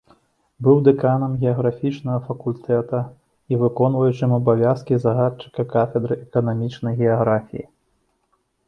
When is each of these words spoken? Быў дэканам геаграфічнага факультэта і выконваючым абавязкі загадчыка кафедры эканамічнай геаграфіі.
Быў 0.67 0.77
дэканам 0.87 1.35
геаграфічнага 1.43 2.19
факультэта 2.29 3.03
і 3.53 3.61
выконваючым 3.65 4.35
абавязкі 4.39 5.01
загадчыка 5.05 5.61
кафедры 5.77 6.13
эканамічнай 6.25 6.93
геаграфіі. 7.05 7.65